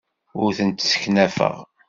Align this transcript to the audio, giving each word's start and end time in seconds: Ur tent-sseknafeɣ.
Ur 0.41 0.49
tent-sseknafeɣ. 0.57 1.57